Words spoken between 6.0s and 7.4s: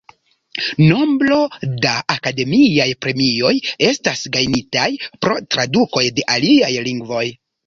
de aliaj lingvoj.